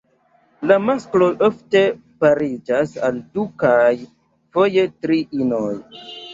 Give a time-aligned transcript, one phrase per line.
[0.69, 1.83] La maskloj ofte
[2.25, 3.95] pariĝas al du kaj
[4.59, 5.73] foje tri inoj.